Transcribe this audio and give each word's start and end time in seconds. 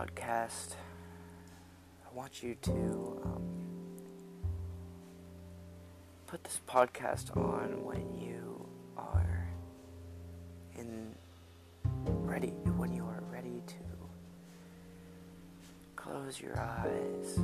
podcast, 0.00 0.76
I 2.06 2.16
want 2.16 2.42
you 2.42 2.54
to 2.62 3.20
um, 3.22 3.42
put 6.26 6.42
this 6.42 6.58
podcast 6.66 7.36
on 7.36 7.84
when 7.84 8.18
you 8.18 8.66
are 8.96 9.46
in 10.78 11.14
ready 11.98 12.54
when 12.78 12.94
you 12.94 13.04
are 13.04 13.22
ready 13.30 13.62
to 13.66 13.74
close 15.96 16.40
your 16.40 16.58
eyes 16.58 17.38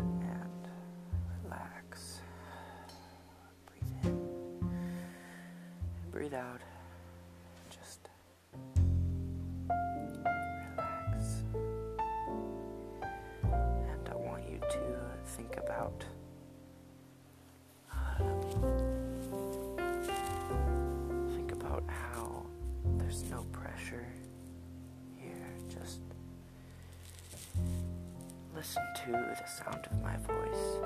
listen 28.57 28.83
to 28.95 29.13
the 29.13 29.47
sound 29.47 29.87
of 29.91 30.03
my 30.03 30.17
voice. 30.17 30.81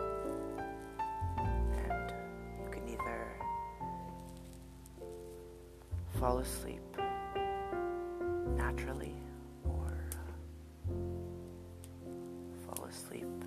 And 1.39 2.13
you 2.65 2.69
can 2.69 2.89
either 2.89 3.29
fall 6.19 6.39
asleep 6.39 6.83
naturally 8.57 9.15
or 9.65 9.95
fall 12.67 12.85
asleep 12.87 13.40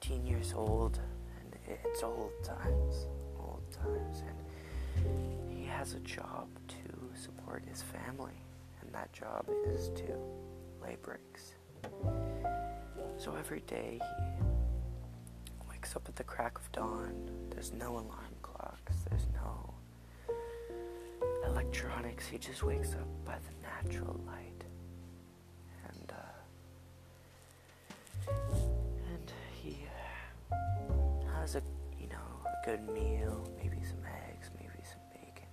13 0.00 0.26
years 0.26 0.54
old 0.56 0.98
and 1.38 1.56
it's 1.84 2.02
old 2.02 2.32
times, 2.42 3.06
old 3.38 3.62
times 3.70 4.22
and 4.26 5.50
he 5.50 5.64
has 5.64 5.94
a 5.94 6.00
job 6.00 6.48
to 6.68 7.18
support 7.20 7.62
his 7.68 7.82
family 7.82 8.32
and 8.80 8.92
that 8.94 9.12
job 9.12 9.44
is 9.66 9.90
to 9.90 10.16
lay 10.82 10.96
bricks. 11.02 11.54
So 13.18 13.34
every 13.38 13.60
day 13.66 14.00
he 14.00 15.68
wakes 15.68 15.94
up 15.96 16.08
at 16.08 16.16
the 16.16 16.24
crack 16.24 16.56
of 16.58 16.72
dawn. 16.72 17.30
There's 17.50 17.72
no 17.72 17.92
alarm 17.92 18.34
clocks. 18.42 18.94
There's 19.08 19.26
no 19.34 19.74
electronics. 21.46 22.26
He 22.26 22.38
just 22.38 22.62
wakes 22.62 22.94
up 22.94 23.08
by 23.24 23.36
the 23.36 23.52
natural 23.62 24.18
light. 24.26 24.49
Has 31.52 31.62
a 31.62 31.64
you 32.00 32.08
know 32.08 32.16
a 32.46 32.64
good 32.64 32.88
meal, 32.90 33.44
maybe 33.56 33.78
some 33.82 34.04
eggs, 34.28 34.50
maybe 34.56 34.82
some 34.84 35.00
bacon. 35.12 35.48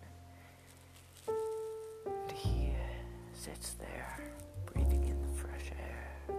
And 2.05 2.31
he 2.31 2.69
uh, 2.69 2.73
sits 3.33 3.73
there, 3.79 4.31
breathing 4.71 5.07
in 5.07 5.19
the 5.21 5.27
fresh 5.39 5.71
air. 5.79 6.11
And 6.29 6.37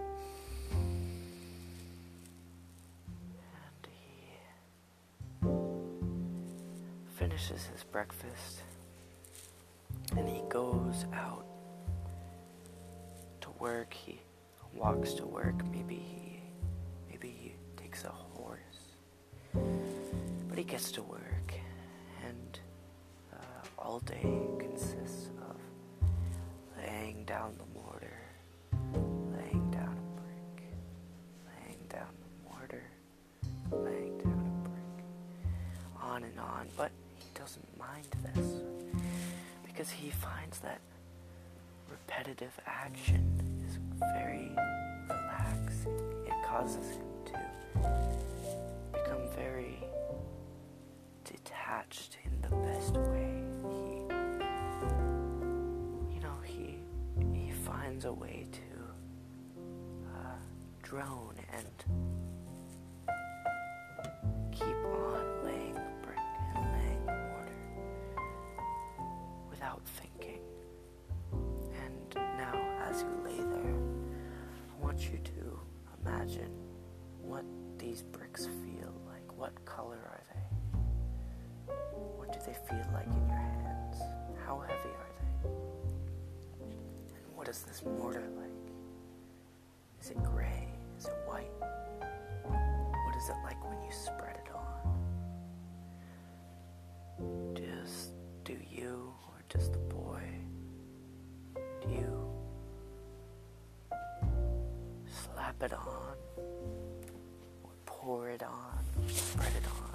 he 3.91 4.29
finishes 7.17 7.65
his 7.65 7.83
breakfast 7.83 8.61
and 10.15 10.29
he 10.29 10.41
goes 10.47 11.05
out 11.13 11.45
to 13.41 13.49
work. 13.59 13.93
He 13.93 14.21
walks 14.73 15.13
to 15.15 15.25
work. 15.25 15.65
Maybe 15.69 15.95
he 15.95 16.28
gets 20.69 20.91
to 20.91 21.01
work 21.01 21.53
and 22.27 22.59
uh, 23.33 23.37
all 23.79 23.99
day 24.01 24.21
consists 24.59 25.31
of 25.49 25.55
laying 26.77 27.23
down 27.25 27.55
the 27.57 27.81
mortar, 27.81 28.19
laying 28.93 29.71
down 29.71 29.97
a 29.97 30.21
brick, 30.21 30.63
laying 31.47 31.79
down 31.89 32.13
the 32.21 32.49
mortar, 32.49 32.83
laying 33.71 34.15
down 34.19 34.63
a 34.63 34.69
brick, 34.69 35.05
on 36.03 36.23
and 36.23 36.39
on. 36.39 36.67
But 36.77 36.91
he 37.17 37.25
doesn't 37.33 37.67
mind 37.79 38.05
this 38.35 38.61
because 39.65 39.89
he 39.89 40.11
finds 40.11 40.59
that 40.59 40.81
repetitive 41.89 42.55
action 42.67 43.25
is 43.67 43.79
very 44.13 44.51
relaxing. 45.09 45.99
It 46.27 46.45
causes 46.45 46.91
him 46.91 47.01
to 47.25 47.39
become 48.93 49.27
very 49.35 49.78
detached 51.79 52.17
in 52.25 52.41
the 52.41 52.55
best 52.67 52.95
way. 52.97 53.43
He, 53.69 54.03
you 56.13 56.21
know, 56.21 56.37
he 56.43 56.77
he 57.33 57.51
finds 57.51 58.05
a 58.05 58.13
way 58.13 58.47
to 58.51 58.61
uh, 60.13 60.35
drone 60.81 61.35
and 61.53 62.08
feel 82.69 82.85
like 82.93 83.07
in 83.07 83.27
your 83.27 83.37
hands? 83.37 83.97
How 84.45 84.59
heavy 84.59 84.89
are 84.89 85.11
they? 85.17 85.49
And 87.15 87.35
what 87.35 87.47
is 87.47 87.61
this 87.63 87.83
mortar 87.83 88.27
like? 88.37 88.49
Is 90.01 90.11
it 90.11 90.23
gray? 90.23 90.67
Is 90.97 91.05
it 91.05 91.17
white? 91.25 91.51
What 92.45 93.15
is 93.17 93.29
it 93.29 93.35
like 93.43 93.63
when 93.67 93.81
you 93.81 93.91
spread 93.91 94.37
it 94.45 94.51
on? 94.53 94.69
Just 97.55 98.11
do 98.43 98.55
you 98.69 99.13
or 99.27 99.43
just 99.49 99.73
the 99.73 99.79
boy? 99.79 100.21
Do 101.55 101.89
you 101.89 102.29
slap 105.07 105.63
it 105.63 105.73
on 105.73 106.15
or 107.63 107.71
pour 107.85 108.29
it 108.29 108.43
on, 108.43 108.83
spread 109.07 109.53
it 109.57 109.65
on 109.81 109.88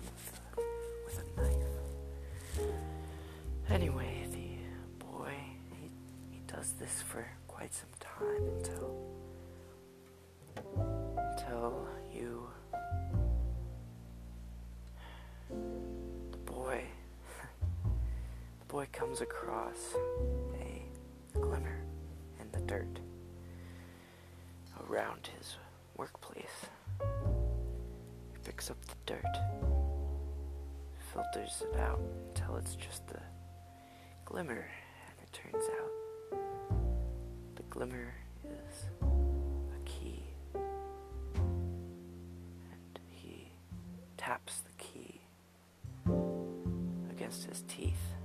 Anyway, 3.70 4.26
the 4.32 5.04
boy 5.04 5.32
he, 5.80 5.90
he 6.30 6.40
does 6.46 6.72
this 6.72 7.02
for 7.02 7.26
quite 7.48 7.72
some 7.72 7.88
time 8.00 8.48
until 8.56 8.96
until 11.16 11.88
you 12.12 12.46
the 15.50 16.36
boy 16.44 16.82
the 18.60 18.66
boy 18.68 18.86
comes 18.92 19.20
across 19.20 19.94
a 20.60 20.82
glimmer 21.38 21.82
in 22.40 22.50
the 22.52 22.60
dirt 22.66 23.00
around 24.88 25.28
his 25.38 25.56
workplace. 25.96 26.66
He 27.00 28.38
picks 28.44 28.70
up 28.70 28.76
the 28.86 28.94
dirt, 29.06 29.24
filters 31.14 31.62
it 31.72 31.78
out 31.78 32.00
until 32.28 32.56
it's 32.56 32.74
just 32.74 33.06
the 33.06 33.20
glimmer, 34.24 34.66
and 35.08 35.16
it 35.22 35.32
turns 35.32 35.64
out 35.80 35.92
the 37.54 37.62
glimmer 37.70 38.12
is 38.44 38.86
a 39.00 39.78
key. 39.84 40.24
And 40.54 40.64
he 43.10 43.52
taps 44.16 44.62
the 44.62 44.72
key 44.82 45.20
against 47.12 47.44
his 47.44 47.62
teeth. 47.68 48.16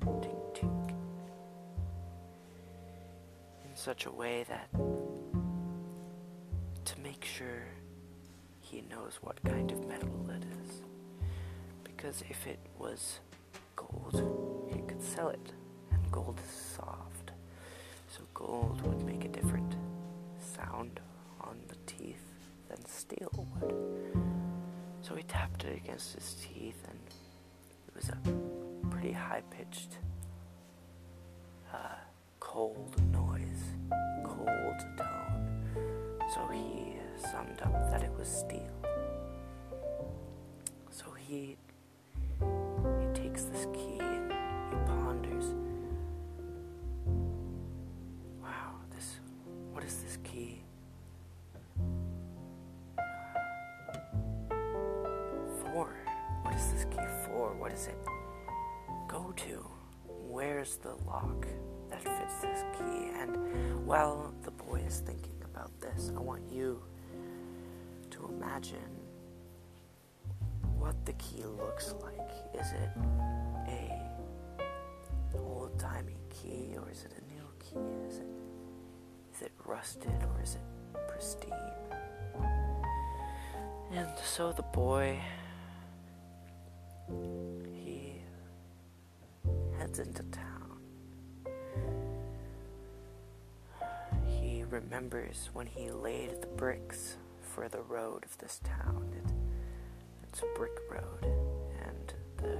Tink, 0.00 0.54
tink. 0.54 0.94
In 3.68 3.76
such 3.76 4.06
a 4.06 4.10
way 4.10 4.46
that 4.48 4.70
to 6.86 6.98
make 7.02 7.26
sure 7.26 7.66
he 8.70 8.82
knows 8.82 9.18
what 9.20 9.42
kind 9.44 9.72
of 9.72 9.84
metal 9.88 10.30
it 10.30 10.44
is. 10.62 10.82
Because 11.82 12.22
if 12.30 12.46
it 12.46 12.60
was 12.78 13.18
gold, 13.74 14.68
he 14.72 14.80
could 14.82 15.02
sell 15.02 15.28
it, 15.28 15.52
and 15.90 16.12
gold 16.12 16.38
is 16.44 16.76
soft. 16.76 17.32
So 18.08 18.22
gold 18.32 18.80
would 18.82 19.02
make 19.04 19.24
a 19.24 19.28
different 19.28 19.74
sound 20.38 21.00
on 21.40 21.58
the 21.66 21.76
teeth 21.86 22.22
than 22.68 22.84
steel 22.86 23.48
would. 23.60 23.74
So 25.02 25.16
he 25.16 25.24
tapped 25.24 25.64
it 25.64 25.76
against 25.76 26.14
his 26.14 26.34
teeth, 26.34 26.80
and 26.88 27.00
it 27.88 27.94
was 27.96 28.08
a 28.10 28.86
pretty 28.88 29.12
high 29.12 29.42
pitched, 29.50 29.98
uh, 31.72 31.96
cold 32.38 32.94
noise, 33.10 33.64
cold 34.24 34.78
tone. 34.96 35.64
So 36.34 36.46
he 36.52 36.79
summed 37.20 37.60
up 37.62 37.72
that 37.90 38.02
it 38.02 38.10
was 38.18 38.28
steel. 38.28 38.70
So 40.90 41.06
he 41.16 41.56
he 42.40 43.06
takes 43.14 43.44
this 43.44 43.66
key 43.72 43.98
and 44.00 44.32
he 44.32 44.76
ponders. 44.86 45.54
Wow, 48.42 48.72
this 48.94 49.20
what 49.72 49.84
is 49.84 49.96
this 50.02 50.18
key? 50.24 50.62
For? 55.62 55.96
What 56.42 56.54
is 56.54 56.72
this 56.72 56.84
key 56.84 57.06
for? 57.26 57.54
What 57.54 57.70
does 57.70 57.86
it 57.86 57.98
go 59.08 59.32
to? 59.36 59.66
Where's 60.06 60.76
the 60.76 60.94
lock 61.06 61.46
that 61.90 62.02
fits 62.02 62.40
this 62.40 62.64
key? 62.78 63.10
And 63.18 63.86
while 63.86 64.34
the 64.42 64.50
boy 64.50 64.82
is 64.86 65.00
thinking 65.00 65.42
about 65.44 65.70
this, 65.80 66.10
I 66.16 66.20
want 66.20 66.42
you 66.50 66.82
imagine 68.28 68.78
what 70.78 70.94
the 71.06 71.12
key 71.14 71.44
looks 71.44 71.94
like. 72.02 72.30
Is 72.54 72.72
it 72.72 72.90
a 73.68 74.00
old 75.38 75.78
timey 75.78 76.16
key 76.30 76.74
or 76.76 76.90
is 76.90 77.04
it 77.04 77.12
a 77.18 77.22
new 77.32 77.46
key? 77.58 78.08
Is 78.08 78.18
it 78.18 78.26
is 79.34 79.42
it 79.42 79.52
rusted 79.64 80.12
or 80.34 80.42
is 80.42 80.56
it 80.56 81.08
pristine? 81.08 81.52
And 83.92 84.08
so 84.24 84.52
the 84.52 84.62
boy 84.62 85.18
he 87.74 88.22
heads 89.78 89.98
into 89.98 90.22
town. 90.24 90.78
He 94.26 94.64
remembers 94.70 95.50
when 95.52 95.66
he 95.66 95.90
laid 95.90 96.40
the 96.40 96.46
bricks 96.46 97.16
for 97.60 97.68
the 97.68 97.82
road 97.82 98.24
of 98.24 98.38
this 98.38 98.58
town. 98.64 99.06
It, 99.14 99.30
it's 100.22 100.40
a 100.40 100.46
brick 100.58 100.78
road, 100.90 101.26
and 101.84 102.14
the 102.38 102.58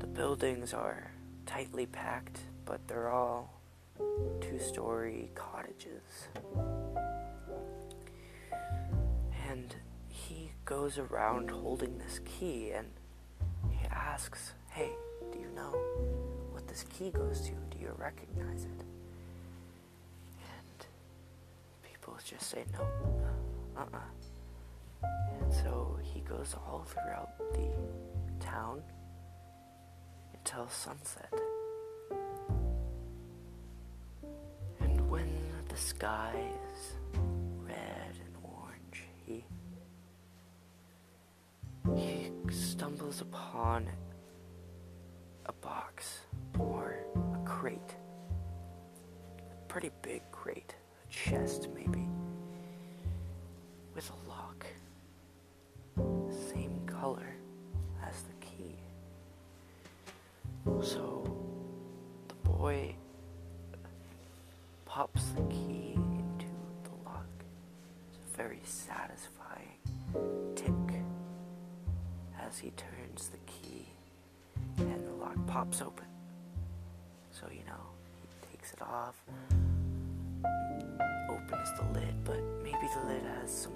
the 0.00 0.08
buildings 0.08 0.74
are 0.74 1.12
tightly 1.46 1.86
packed, 1.86 2.40
but 2.64 2.80
they're 2.88 3.10
all 3.10 3.60
two-story 4.40 5.30
cottages. 5.36 6.26
And 9.48 9.72
he 10.08 10.50
goes 10.64 10.98
around 10.98 11.48
holding 11.48 11.96
this 11.98 12.18
key, 12.24 12.72
and 12.72 12.88
he 13.70 13.86
asks, 13.86 14.54
"Hey, 14.70 14.90
do 15.30 15.38
you 15.38 15.50
know 15.54 15.70
what 16.50 16.66
this 16.66 16.84
key 16.90 17.10
goes 17.10 17.40
to? 17.42 17.52
Do 17.70 17.78
you 17.80 17.94
recognize 17.98 18.64
it?" 18.64 18.84
And 20.40 20.86
people 21.84 22.16
just 22.24 22.50
say 22.50 22.64
no, 22.72 22.84
uh-uh. 23.76 25.08
And 25.40 25.52
so 25.52 25.98
he 26.02 26.20
goes 26.20 26.54
all 26.54 26.84
throughout 26.86 27.36
the 27.54 28.44
town 28.44 28.82
until 30.34 30.68
sunset. 30.68 31.32
And 34.80 35.10
when 35.10 35.28
the 35.68 35.76
sky 35.76 36.34
is 36.72 36.92
red 37.66 38.18
and 38.24 38.36
orange, 38.42 39.04
he 39.26 39.44
he 41.94 42.30
stumbles 42.50 43.20
upon 43.20 43.88
a 45.46 45.52
box 45.52 46.20
or 46.58 46.96
a 47.34 47.38
crate. 47.46 47.96
A 49.38 49.64
pretty 49.68 49.90
big 50.02 50.22
crate, 50.32 50.74
a 51.04 51.12
chest 51.12 51.68
maybe, 51.74 52.06
with 53.94 54.10
a 54.10 54.28
lock. 54.28 54.66
Same 56.52 56.80
color 56.86 57.36
as 58.06 58.22
the 58.22 58.34
key. 58.40 58.76
So 60.82 61.24
the 62.28 62.34
boy 62.48 62.94
pops 64.84 65.26
the 65.28 65.42
key 65.42 65.92
into 65.94 66.46
the 66.82 67.08
lock. 67.08 67.26
It's 68.08 68.18
a 68.32 68.36
very 68.36 68.60
satisfying 68.64 69.78
tick 70.56 71.02
as 72.40 72.58
he 72.58 72.70
turns 72.70 73.28
the 73.28 73.38
key 73.46 73.86
and 74.78 75.06
the 75.06 75.12
lock 75.12 75.36
pops 75.46 75.80
open. 75.80 76.06
So, 77.30 77.46
you 77.50 77.64
know, 77.66 77.80
he 78.20 78.56
takes 78.56 78.72
it 78.72 78.82
off, 78.82 79.16
opens 81.28 81.68
the 81.78 81.84
lid, 81.98 82.14
but 82.24 82.40
the 82.94 83.00
lid 83.06 83.22
has 83.40 83.50
some 83.50 83.74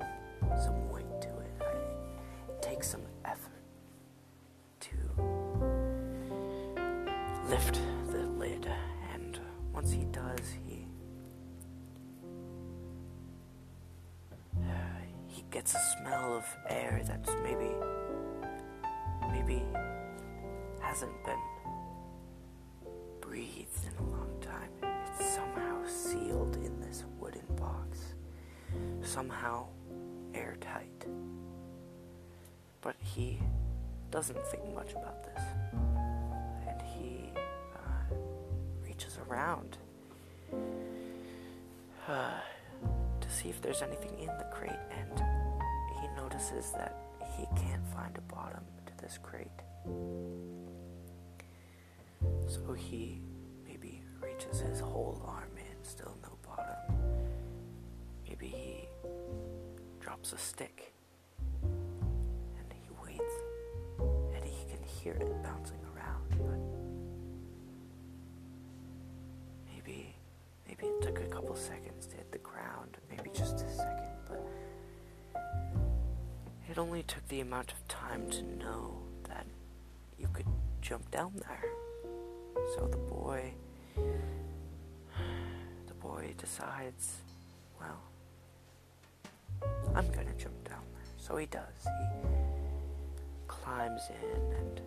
some 0.62 0.90
weight 0.90 1.20
to 1.20 1.28
it. 1.28 1.52
I, 1.60 1.64
it 2.52 2.62
takes 2.62 2.88
some 2.88 3.02
effort 3.24 3.62
to 4.80 4.96
lift 7.48 7.80
the 8.10 8.22
lid, 8.38 8.70
and 9.12 9.40
once 9.72 9.90
he 9.90 10.04
does, 10.06 10.52
he 10.66 10.86
uh, 14.56 15.00
he 15.26 15.44
gets 15.50 15.74
a 15.74 15.80
smell 15.98 16.36
of 16.36 16.44
air 16.68 17.02
that's 17.04 17.30
maybe 17.42 17.70
maybe 19.32 19.62
hasn't 20.80 21.25
been 21.25 21.42
breathed 23.20 23.84
in 23.84 23.94
a 24.04 24.10
long 24.10 24.17
somehow 29.08 29.66
airtight. 30.34 31.06
But 32.82 32.94
he 33.00 33.40
doesn't 34.10 34.40
think 34.46 34.62
much 34.74 34.92
about 34.92 35.24
this, 35.24 35.42
and 36.68 36.80
he 36.82 37.32
uh, 37.74 38.14
reaches 38.86 39.18
around 39.28 39.78
uh, 42.06 42.40
to 43.20 43.30
see 43.30 43.48
if 43.48 43.60
there's 43.62 43.82
anything 43.82 44.18
in 44.18 44.26
the 44.26 44.46
crate, 44.52 44.72
and 44.90 45.22
he 46.00 46.08
notices 46.16 46.70
that 46.72 46.94
he 47.36 47.46
can't 47.56 47.86
find 47.88 48.16
a 48.16 48.32
bottom 48.32 48.62
to 48.86 48.92
this 49.02 49.18
crate. 49.22 49.48
So 52.46 52.72
he 52.74 53.20
maybe 53.66 54.02
reaches 54.22 54.60
his 54.60 54.80
whole 54.80 55.22
arm 55.26 55.50
in, 55.56 55.82
still 55.84 56.16
no 56.22 56.36
bottom. 56.46 56.76
Maybe 58.26 58.48
he 58.48 58.77
drops 60.18 60.32
a 60.32 60.38
stick. 60.38 60.92
And 61.62 62.72
he 62.72 62.88
waits. 63.04 63.34
And 64.34 64.44
he 64.44 64.64
can 64.70 64.82
hear 64.82 65.12
it 65.12 65.42
bouncing 65.42 65.78
around, 65.94 66.28
but 66.30 66.60
maybe 69.72 70.14
maybe 70.66 70.87
it 70.87 71.02
took 71.02 71.20
a 71.20 71.26
couple 71.26 71.54
seconds 71.54 72.06
to 72.06 72.16
hit 72.16 72.32
the 72.32 72.38
ground, 72.38 72.98
maybe 73.10 73.30
just 73.34 73.56
a 73.56 73.70
second, 73.70 74.08
but 74.28 74.46
it 76.70 76.78
only 76.78 77.02
took 77.04 77.26
the 77.28 77.40
amount 77.40 77.72
of 77.72 77.88
time 77.88 78.28
to 78.30 78.42
know 78.42 78.98
that 79.25 79.46
you 80.18 80.28
could 80.32 80.46
jump 80.82 81.10
down 81.10 81.32
there. 81.37 81.64
So 82.75 82.87
the 82.87 82.96
boy, 82.96 83.54
the 85.87 85.94
boy 85.94 86.34
decides, 86.37 87.22
well, 87.80 88.00
I'm 89.95 90.09
gonna 90.11 90.35
jump 90.37 90.68
down 90.68 90.83
there. 90.95 91.04
So 91.16 91.37
he 91.37 91.47
does. 91.47 91.85
He 91.85 91.90
climbs 93.47 94.02
in 94.11 94.52
and 94.57 94.80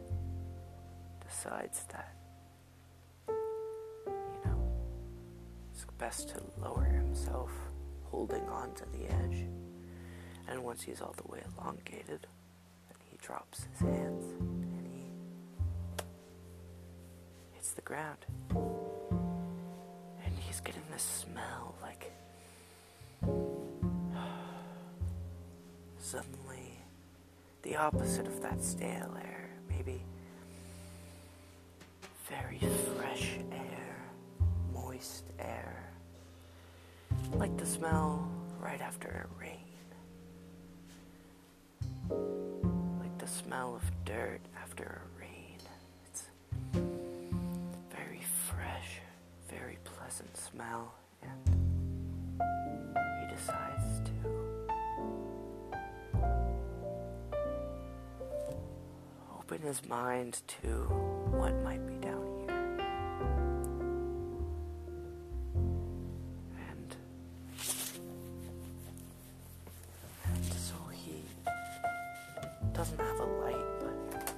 decides 1.27 1.83
that, 1.91 2.13
you 3.27 4.41
know, 4.45 4.61
it's 5.73 5.85
best 5.97 6.29
to 6.29 6.41
lower 6.61 6.83
himself, 6.83 7.51
holding 8.05 8.47
on 8.49 8.73
to 8.75 8.85
the 8.91 9.11
edge. 9.23 9.45
And 10.47 10.63
once 10.63 10.81
he's 10.83 11.01
all 11.01 11.13
the 11.15 11.31
way 11.31 11.41
elongated, 11.57 12.27
then 12.87 12.97
he 13.09 13.17
drops 13.17 13.63
his 13.63 13.79
hands 13.79 14.25
and 14.25 14.87
he 14.87 15.05
hits 17.53 17.71
the 17.71 17.81
ground. 17.81 18.25
And 18.49 20.33
he's 20.39 20.59
getting 20.59 20.83
this 20.91 21.03
smell 21.03 21.75
like 21.81 22.11
suddenly 26.11 26.77
the 27.61 27.73
opposite 27.77 28.27
of 28.27 28.41
that 28.41 28.61
stale 28.61 29.15
air, 29.23 29.49
maybe 29.69 30.01
very 32.27 32.59
fresh 32.97 33.37
air, 33.49 33.95
moist 34.73 35.23
air, 35.39 35.89
like 37.35 37.55
the 37.55 37.65
smell 37.65 38.29
right 38.59 38.81
after 38.81 39.25
a 39.25 39.41
rain, 39.41 39.63
like 42.99 43.17
the 43.17 43.27
smell 43.27 43.73
of 43.73 43.89
dirt 44.03 44.41
after 44.61 44.83
a 44.83 45.17
rain. 45.17 45.59
It's 46.07 46.25
very 47.89 48.21
fresh, 48.49 48.99
very 49.49 49.77
pleasant 49.85 50.35
smell, 50.35 50.93
and 51.23 51.55
he 53.21 53.33
decides 53.33 54.01
to 54.03 54.40
open 59.51 59.67
his 59.67 59.85
mind 59.89 60.41
to 60.47 60.67
what 61.31 61.53
might 61.61 61.85
be 61.85 61.95
down 61.95 62.25
here. 62.39 62.77
And, 66.69 66.95
and 70.25 70.45
so 70.53 70.75
he 70.93 71.21
doesn't 72.71 72.99
have 72.99 73.19
a 73.19 73.25
light, 73.25 73.55
but 73.81 74.33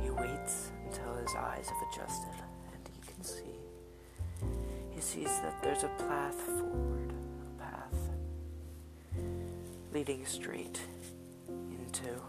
he 0.00 0.10
waits 0.10 0.70
until 0.86 1.16
his 1.16 1.34
eyes 1.36 1.68
have 1.68 1.88
adjusted 1.92 2.44
and 2.72 2.88
he 2.94 3.12
can 3.12 3.24
see. 3.24 3.58
He 4.90 5.00
sees 5.00 5.40
that 5.40 5.60
there's 5.64 5.82
a 5.82 5.90
path 6.08 6.36
forward, 6.36 7.12
a 7.58 7.62
path 7.62 8.10
leading 9.92 10.24
straight 10.26 10.80
into 11.48 12.20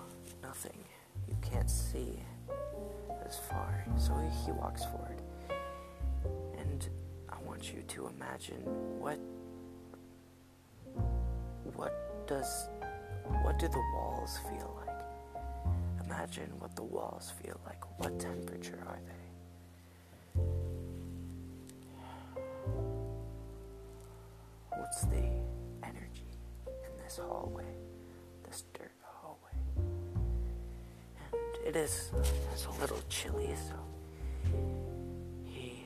nothing. 0.41 0.83
You 1.27 1.35
can't 1.41 1.69
see 1.69 2.19
as 3.25 3.39
far, 3.49 3.85
so 3.97 4.13
he 4.45 4.51
walks 4.51 4.83
forward. 4.85 5.21
And 6.57 6.87
I 7.29 7.35
want 7.45 7.73
you 7.73 7.81
to 7.81 8.07
imagine 8.07 8.61
what 8.99 9.19
what 11.75 12.27
does 12.27 12.67
what 13.43 13.57
do 13.59 13.67
the 13.67 13.83
walls 13.95 14.37
feel 14.49 14.79
like? 14.85 16.03
Imagine 16.05 16.51
what 16.59 16.75
the 16.75 16.83
walls 16.83 17.31
feel 17.41 17.59
like. 17.65 17.81
What 17.99 18.19
temperature 18.19 18.79
are 18.87 18.99
they? 19.07 19.23
What's 24.77 25.01
the 25.05 25.23
energy 25.83 26.37
in 26.67 27.03
this 27.03 27.17
hallway? 27.17 27.63
This 28.45 28.63
dirt 28.73 28.91
it 31.65 31.75
is 31.75 32.11
it's 32.51 32.65
a 32.65 32.71
little 32.81 32.99
chilly, 33.09 33.53
so 33.69 33.75
he 35.45 35.83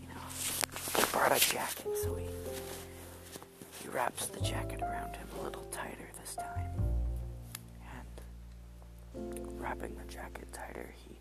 you 0.00 0.08
know 0.08 1.04
brought 1.12 1.36
a 1.36 1.40
jacket, 1.40 1.88
so 2.02 2.14
he 2.14 2.26
he 3.80 3.88
wraps 3.88 4.26
the 4.26 4.40
jacket 4.40 4.82
around 4.82 5.16
him 5.16 5.26
a 5.40 5.42
little 5.44 5.64
tighter 5.70 6.08
this 6.20 6.34
time. 6.36 6.70
And 9.14 9.60
wrapping 9.60 9.96
the 9.96 10.12
jacket 10.12 10.52
tighter, 10.52 10.94
he 10.96 11.18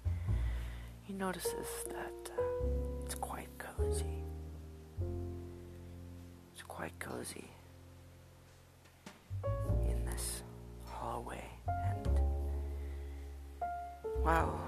he 1.03 1.13
notices 1.13 1.67
that 1.87 2.31
uh, 2.37 2.41
it's 3.05 3.15
quite 3.15 3.49
cozy. 3.57 4.23
It's 6.53 6.63
quite 6.63 6.97
cozy 6.99 7.49
well, 14.23 14.59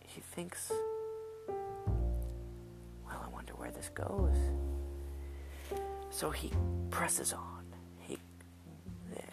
he 0.00 0.20
thinks, 0.20 0.70
well, 1.48 3.22
I 3.24 3.28
wonder 3.32 3.54
where 3.54 3.70
this 3.70 3.88
goes. 3.88 4.36
So 6.10 6.30
he 6.30 6.52
presses 6.90 7.32
on. 7.32 7.64
He 7.98 8.18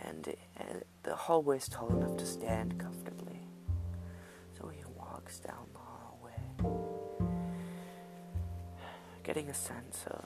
and, 0.02 0.34
and 0.58 0.84
the 1.04 1.16
hallway 1.16 1.58
is 1.58 1.68
tall 1.68 1.90
enough 1.90 2.18
to 2.18 2.26
stand 2.26 2.80
comfortably. 2.80 3.40
So 4.58 4.68
he 4.68 4.84
walks 4.98 5.40
down 5.40 5.68
the 5.74 5.80
hallway, 5.80 6.34
getting 9.24 9.50
a 9.50 9.54
sense 9.54 10.04
of 10.08 10.26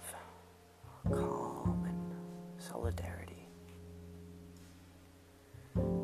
calm 1.11 1.85
and 1.85 2.13
solidarity. 2.61 3.49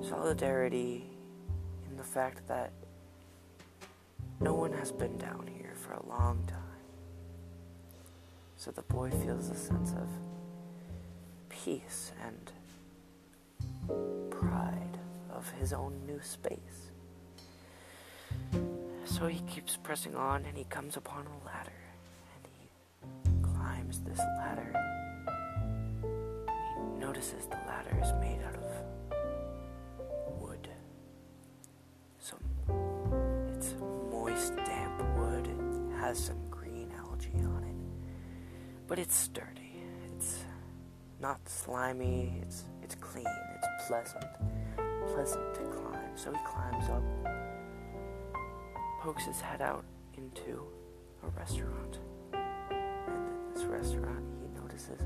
Solidarity 0.01 1.10
in 1.91 1.97
the 1.97 2.03
fact 2.03 2.47
that 2.47 2.71
no 4.39 4.53
one 4.53 4.71
has 4.71 4.91
been 4.91 5.17
down 5.17 5.45
here 5.45 5.73
for 5.75 5.91
a 5.93 6.05
long 6.07 6.41
time. 6.47 6.57
So 8.55 8.71
the 8.71 8.83
boy 8.83 9.11
feels 9.11 9.49
a 9.49 9.55
sense 9.55 9.91
of 9.91 10.07
peace 11.49 12.13
and 12.25 12.51
pride 14.31 14.97
of 15.29 15.49
his 15.59 15.73
own 15.73 15.93
new 16.07 16.21
space. 16.21 16.91
So 19.03 19.27
he 19.27 19.41
keeps 19.41 19.75
pressing 19.75 20.15
on 20.15 20.45
and 20.45 20.57
he 20.57 20.63
comes 20.63 20.95
upon 20.95 21.27
a 21.27 21.45
ladder 21.45 21.81
and 22.35 22.47
he 22.57 23.53
climbs 23.53 23.99
this 23.99 24.19
ladder. 24.37 24.73
He 26.77 26.99
notices 26.99 27.47
the 27.47 27.59
ladder 27.67 27.97
is 28.01 28.13
made 28.21 28.39
out 28.47 28.55
of 28.55 28.90
has 36.11 36.25
some 36.25 36.49
green 36.49 36.91
algae 36.97 37.31
on 37.37 37.63
it. 37.63 38.85
But 38.85 38.99
it's 38.99 39.15
sturdy. 39.15 39.81
It's 40.13 40.43
not 41.21 41.39
slimy. 41.47 42.41
It's 42.41 42.65
it's 42.83 42.95
clean. 42.95 43.33
It's 43.55 43.87
pleasant. 43.87 44.25
Pleasant 45.13 45.53
to 45.55 45.61
climb. 45.61 46.11
So 46.15 46.33
he 46.33 46.39
climbs 46.45 46.89
up, 46.89 47.03
pokes 48.99 49.23
his 49.23 49.39
head 49.39 49.61
out 49.61 49.85
into 50.17 50.65
a 51.23 51.29
restaurant. 51.29 51.99
And 52.33 53.17
in 53.17 53.53
this 53.53 53.63
restaurant 53.63 54.25
he 54.41 54.59
notices 54.59 54.99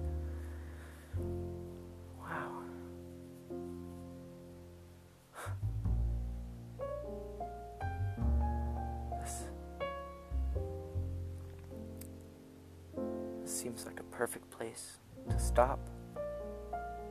perfect 14.18 14.50
place 14.50 14.98
to 15.30 15.38
stop 15.38 15.80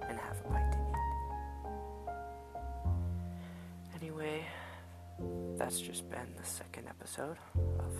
and 0.08 0.18
have 0.18 0.40
a 0.46 0.48
bite 0.48 0.72
to 0.72 0.78
eat. 0.78 0.96
Anyway, 4.00 4.46
that's 5.58 5.80
just 5.80 6.08
been 6.08 6.34
the 6.38 6.44
second 6.44 6.88
episode 6.88 7.36
of 7.78 7.94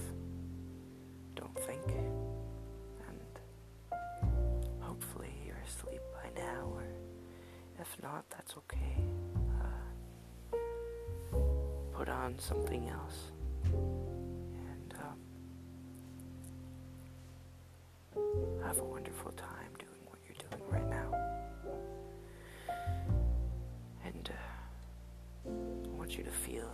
Don't 1.35 1.59
Think. 1.67 1.83
And 3.09 3.39
hopefully 4.81 5.35
you're 5.47 5.63
asleep 5.67 6.01
by 6.15 6.31
now, 6.41 6.73
or 6.73 6.85
if 7.79 8.03
not, 8.03 8.25
that's 8.31 8.57
okay. 8.57 9.05
Uh, 9.61 10.57
put 11.93 12.09
on 12.09 12.39
something 12.39 12.89
else. 12.89 13.33
Have 18.67 18.79
a 18.79 18.85
wonderful 18.85 19.31
time 19.33 19.71
doing 19.79 20.01
what 20.07 20.19
you're 20.27 20.37
doing 20.49 20.63
right 20.71 20.89
now. 20.91 21.15
And 24.05 24.31
uh, 24.31 25.51
I 25.51 25.89
want 25.91 26.17
you 26.17 26.25
to 26.25 26.31
feel 26.31 26.71